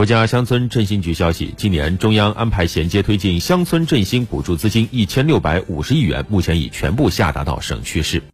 [0.00, 8.22] 国家乡村振兴局消息今年中央安排衔接推进乡村振兴补助资金一千六百五十亿元目前已全部下达到省区市。